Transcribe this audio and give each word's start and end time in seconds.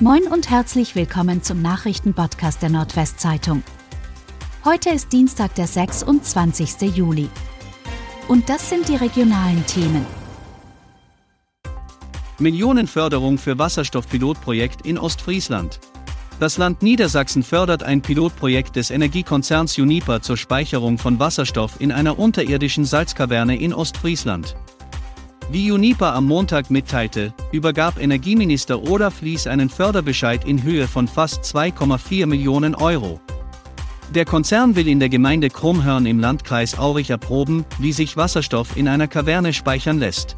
Moin 0.00 0.24
und 0.24 0.50
herzlich 0.50 0.96
willkommen 0.96 1.44
zum 1.44 1.62
Nachrichtenpodcast 1.62 2.60
der 2.60 2.68
Nordwestzeitung. 2.68 3.62
Heute 4.64 4.90
ist 4.90 5.12
Dienstag, 5.12 5.54
der 5.54 5.68
26. 5.68 6.96
Juli. 6.96 7.28
Und 8.26 8.48
das 8.48 8.68
sind 8.70 8.88
die 8.88 8.96
regionalen 8.96 9.64
Themen. 9.66 10.04
Millionenförderung 12.40 13.38
für 13.38 13.56
Wasserstoffpilotprojekt 13.56 14.84
in 14.84 14.98
Ostfriesland. 14.98 15.78
Das 16.40 16.58
Land 16.58 16.82
Niedersachsen 16.82 17.44
fördert 17.44 17.84
ein 17.84 18.02
Pilotprojekt 18.02 18.74
des 18.74 18.90
Energiekonzerns 18.90 19.78
Uniper 19.78 20.20
zur 20.20 20.36
Speicherung 20.36 20.98
von 20.98 21.20
Wasserstoff 21.20 21.80
in 21.80 21.92
einer 21.92 22.18
unterirdischen 22.18 22.84
Salzkaverne 22.84 23.56
in 23.56 23.72
Ostfriesland. 23.72 24.56
Wie 25.50 25.70
Uniper 25.70 26.14
am 26.14 26.24
Montag 26.24 26.70
mitteilte, 26.70 27.34
übergab 27.52 28.00
Energieminister 28.00 28.82
Olaf 28.82 29.20
Lies 29.20 29.46
einen 29.46 29.68
Förderbescheid 29.68 30.44
in 30.46 30.62
Höhe 30.62 30.88
von 30.88 31.06
fast 31.06 31.44
2,4 31.44 32.26
Millionen 32.26 32.74
Euro. 32.74 33.20
Der 34.14 34.24
Konzern 34.24 34.74
will 34.74 34.88
in 34.88 35.00
der 35.00 35.10
Gemeinde 35.10 35.50
Krummhörn 35.50 36.06
im 36.06 36.18
Landkreis 36.18 36.78
Aurich 36.78 37.10
erproben, 37.10 37.66
wie 37.78 37.92
sich 37.92 38.16
Wasserstoff 38.16 38.76
in 38.76 38.88
einer 38.88 39.06
Kaverne 39.06 39.52
speichern 39.52 39.98
lässt. 39.98 40.36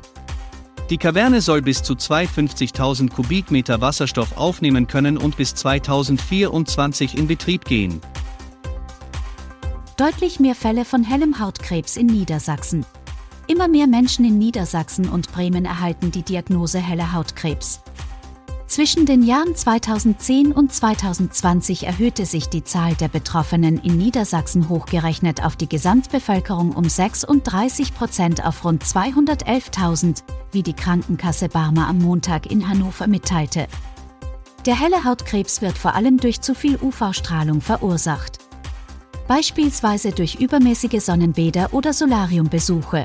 Die 0.91 0.99
Kaverne 0.99 1.41
soll 1.41 1.63
bis 1.63 1.83
zu 1.83 1.95
250.000 1.95 3.11
Kubikmeter 3.11 3.81
Wasserstoff 3.81 4.37
aufnehmen 4.37 4.87
können 4.89 5.19
und 5.19 5.37
bis 5.37 5.55
2024 5.55 7.17
in 7.17 7.27
Betrieb 7.27 7.65
gehen. 7.65 8.01
Deutlich 9.97 10.41
mehr 10.41 10.55
Fälle 10.55 10.85
von 10.85 11.03
hellem 11.05 11.39
Hautkrebs 11.39 11.97
in 11.97 12.07
Niedersachsen. 12.07 12.85
Immer 13.49 13.69
mehr 13.69 13.87
Menschen 13.87 14.25
in 14.25 14.39
Niedersachsen 14.39 15.09
und 15.09 15.31
Bremen 15.33 15.67
erhalten 15.67 16.11
die 16.11 16.23
Diagnose 16.23 16.81
heller 16.81 17.13
Hautkrebs. 17.13 17.81
Zwischen 18.67 19.07
den 19.07 19.23
Jahren 19.23 19.55
2010 19.55 20.51
und 20.51 20.73
2020 20.73 21.87
erhöhte 21.87 22.27
sich 22.27 22.49
die 22.49 22.65
Zahl 22.65 22.97
der 22.97 23.07
Betroffenen 23.07 23.79
in 23.79 23.97
Niedersachsen 23.97 24.69
hochgerechnet 24.69 25.45
auf 25.45 25.55
die 25.55 25.69
Gesamtbevölkerung 25.69 26.73
um 26.73 26.89
36 26.89 27.95
Prozent 27.95 28.45
auf 28.45 28.65
rund 28.65 28.83
211.000, 28.83 30.25
wie 30.51 30.65
die 30.65 30.75
Krankenkasse 30.75 31.49
Barmer 31.49 31.87
am 31.87 31.99
Montag 31.99 32.51
in 32.51 32.69
Hannover 32.69 33.07
mitteilte. 33.07 33.69
Der 34.67 34.79
helle 34.79 35.05
Hautkrebs 35.05 35.63
wird 35.63 35.79
vor 35.79 35.95
allem 35.95 36.17
durch 36.17 36.41
zu 36.41 36.53
viel 36.57 36.77
UV-Strahlung 36.83 37.61
verursacht. 37.61 38.39
Beispielsweise 39.29 40.11
durch 40.11 40.35
übermäßige 40.35 41.01
Sonnenbäder 41.01 41.73
oder 41.73 41.93
Solariumbesuche. 41.93 43.05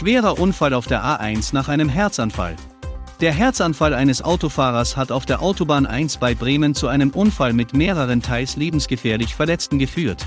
Schwerer 0.00 0.38
Unfall 0.38 0.72
auf 0.72 0.86
der 0.86 1.04
A1 1.04 1.50
nach 1.52 1.68
einem 1.68 1.90
Herzanfall. 1.90 2.56
Der 3.20 3.34
Herzanfall 3.34 3.92
eines 3.92 4.22
Autofahrers 4.22 4.96
hat 4.96 5.12
auf 5.12 5.26
der 5.26 5.42
Autobahn 5.42 5.84
1 5.84 6.16
bei 6.16 6.34
Bremen 6.34 6.74
zu 6.74 6.88
einem 6.88 7.10
Unfall 7.10 7.52
mit 7.52 7.74
mehreren 7.74 8.22
teils 8.22 8.56
lebensgefährlich 8.56 9.34
Verletzten 9.34 9.78
geführt. 9.78 10.26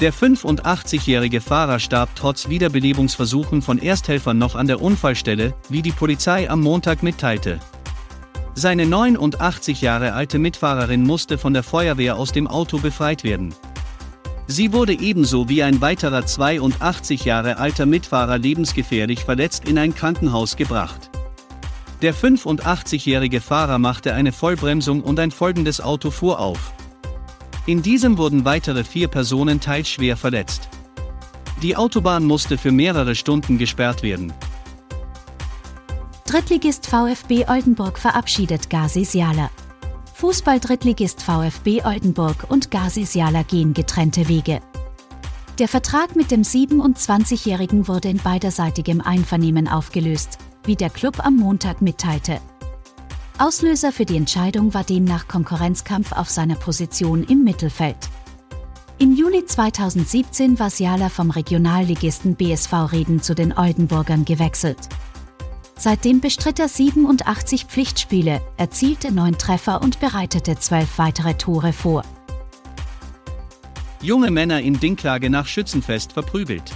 Der 0.00 0.14
85-jährige 0.14 1.42
Fahrer 1.42 1.78
starb 1.78 2.08
trotz 2.14 2.48
Wiederbelebungsversuchen 2.48 3.60
von 3.60 3.76
Ersthelfern 3.76 4.38
noch 4.38 4.54
an 4.54 4.66
der 4.66 4.80
Unfallstelle, 4.80 5.52
wie 5.68 5.82
die 5.82 5.92
Polizei 5.92 6.48
am 6.48 6.62
Montag 6.62 7.02
mitteilte. 7.02 7.60
Seine 8.54 8.86
89 8.86 9.82
Jahre 9.82 10.14
alte 10.14 10.38
Mitfahrerin 10.38 11.02
musste 11.02 11.36
von 11.36 11.52
der 11.52 11.64
Feuerwehr 11.64 12.16
aus 12.16 12.32
dem 12.32 12.46
Auto 12.46 12.78
befreit 12.78 13.24
werden. 13.24 13.54
Sie 14.50 14.72
wurde 14.72 14.98
ebenso 14.98 15.48
wie 15.48 15.62
ein 15.62 15.80
weiterer 15.80 16.26
82 16.26 17.24
Jahre 17.24 17.58
alter 17.58 17.86
Mitfahrer 17.86 18.36
lebensgefährlich 18.36 19.20
verletzt 19.20 19.68
in 19.68 19.78
ein 19.78 19.94
Krankenhaus 19.94 20.56
gebracht. 20.56 21.08
Der 22.02 22.12
85-jährige 22.12 23.40
Fahrer 23.40 23.78
machte 23.78 24.12
eine 24.12 24.32
Vollbremsung 24.32 25.04
und 25.04 25.20
ein 25.20 25.30
folgendes 25.30 25.80
Auto 25.80 26.10
fuhr 26.10 26.40
auf. 26.40 26.72
In 27.66 27.80
diesem 27.80 28.18
wurden 28.18 28.44
weitere 28.44 28.82
vier 28.82 29.06
Personen 29.06 29.60
teils 29.60 29.88
schwer 29.88 30.16
verletzt. 30.16 30.68
Die 31.62 31.76
Autobahn 31.76 32.24
musste 32.24 32.58
für 32.58 32.72
mehrere 32.72 33.14
Stunden 33.14 33.56
gesperrt 33.56 34.02
werden. 34.02 34.32
Drittligist 36.26 36.88
VfB 36.88 37.44
Oldenburg 37.46 38.00
verabschiedet 38.00 38.68
Gazi 38.68 39.04
Siala. 39.04 39.48
Fußball-Drittligist 40.20 41.22
VfB 41.22 41.82
Oldenburg 41.82 42.44
und 42.50 42.70
Gazi 42.70 43.06
Siala 43.06 43.42
gehen 43.42 43.72
getrennte 43.72 44.28
Wege. 44.28 44.60
Der 45.58 45.66
Vertrag 45.66 46.14
mit 46.14 46.30
dem 46.30 46.42
27-Jährigen 46.42 47.88
wurde 47.88 48.10
in 48.10 48.18
beiderseitigem 48.18 49.00
Einvernehmen 49.00 49.66
aufgelöst, 49.66 50.36
wie 50.64 50.76
der 50.76 50.90
Club 50.90 51.24
am 51.24 51.36
Montag 51.36 51.80
mitteilte. 51.80 52.38
Auslöser 53.38 53.92
für 53.92 54.04
die 54.04 54.18
Entscheidung 54.18 54.74
war 54.74 54.84
demnach 54.84 55.26
Konkurrenzkampf 55.26 56.12
auf 56.12 56.28
seiner 56.28 56.56
Position 56.56 57.24
im 57.24 57.42
Mittelfeld. 57.42 58.10
Im 58.98 59.16
Juli 59.16 59.46
2017 59.46 60.58
war 60.58 60.68
Siala 60.68 61.08
vom 61.08 61.30
Regionalligisten 61.30 62.34
BSV 62.34 62.92
Reden 62.92 63.22
zu 63.22 63.34
den 63.34 63.56
Oldenburgern 63.56 64.26
gewechselt. 64.26 64.90
Seitdem 65.80 66.20
bestritt 66.20 66.58
er 66.58 66.68
87 66.68 67.64
Pflichtspiele, 67.64 68.42
erzielte 68.58 69.10
neun 69.10 69.38
Treffer 69.38 69.80
und 69.80 69.98
bereitete 69.98 70.58
zwölf 70.58 70.98
weitere 70.98 71.32
Tore 71.32 71.72
vor. 71.72 72.04
Junge 74.02 74.30
Männer 74.30 74.60
in 74.60 74.78
Dinklage 74.78 75.30
nach 75.30 75.46
Schützenfest 75.46 76.12
verprügelt. 76.12 76.70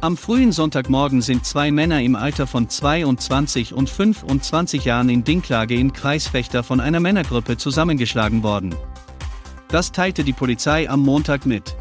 Am 0.00 0.16
frühen 0.16 0.52
Sonntagmorgen 0.52 1.22
sind 1.22 1.44
zwei 1.44 1.72
Männer 1.72 2.00
im 2.02 2.14
Alter 2.14 2.46
von 2.46 2.68
22 2.68 3.74
und 3.74 3.90
25 3.90 4.84
Jahren 4.84 5.08
in 5.08 5.24
Dinklage 5.24 5.74
im 5.74 5.92
Kreisfechter 5.92 6.62
von 6.62 6.78
einer 6.78 7.00
Männergruppe 7.00 7.56
zusammengeschlagen 7.56 8.44
worden. 8.44 8.76
Das 9.70 9.90
teilte 9.90 10.22
die 10.22 10.32
Polizei 10.32 10.88
am 10.88 11.00
Montag 11.00 11.46
mit. 11.46 11.74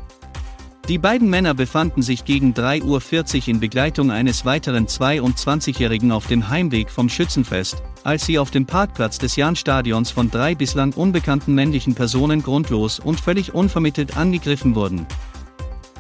Die 0.88 1.00
beiden 1.00 1.32
Männer 1.32 1.56
befanden 1.56 2.04
sich 2.04 2.26
gegen 2.26 2.54
3.40 2.54 2.84
Uhr 2.86 3.48
in 3.48 3.60
Begleitung 3.60 4.12
eines 4.12 4.46
weiteren 4.46 4.86
22-Jährigen 4.86 6.12
auf 6.12 6.28
dem 6.28 6.48
Heimweg 6.50 6.92
vom 6.92 7.10
Schützenfest, 7.10 7.82
als 8.04 8.28
sie 8.28 8.38
auf 8.38 8.52
dem 8.52 8.68
Parkplatz 8.68 9.18
des 9.18 9.36
Jahnstadions 9.36 10.12
von 10.12 10.30
drei 10.30 10.54
bislang 10.54 10.94
unbekannten 10.94 11.56
männlichen 11.56 11.96
Personen 11.96 12.44
grundlos 12.44 13.00
und 13.00 13.20
völlig 13.20 13.56
unvermittelt 13.56 14.16
angegriffen 14.16 14.76
wurden. 14.76 15.08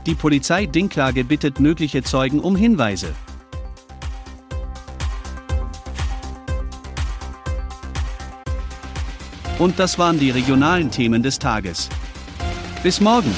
Die 0.05 0.13
Polizei 0.13 0.67
Dinklage 0.67 1.23
bittet 1.23 1.59
mögliche 1.59 2.03
Zeugen 2.03 2.39
um 2.39 2.55
Hinweise. 2.55 3.15
Und 9.57 9.79
das 9.79 9.97
waren 9.97 10.19
die 10.19 10.29
regionalen 10.29 10.91
Themen 10.91 11.23
des 11.23 11.39
Tages. 11.39 11.89
Bis 12.83 13.01
morgen! 13.01 13.33